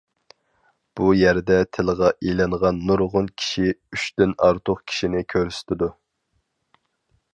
بۇ 0.99 1.09
يەردە 1.17 1.57
تىلغا 1.77 2.09
ئېلىنغان 2.29 2.79
نۇرغۇن 2.91 3.29
كىشى 3.43 3.67
ئۈچتىن 3.75 4.35
ئارتۇق 4.47 4.83
كىشىنى 4.93 5.23
كۆرسىتىدۇ. 5.35 5.91